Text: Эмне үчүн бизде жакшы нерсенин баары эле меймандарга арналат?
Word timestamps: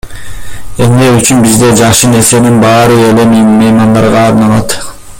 Эмне 0.85 1.09
үчүн 1.17 1.43
бизде 1.47 1.69
жакшы 1.81 2.09
нерсенин 2.15 2.59
баары 2.65 2.99
эле 3.11 3.27
меймандарга 3.35 4.29
арналат? 4.31 4.79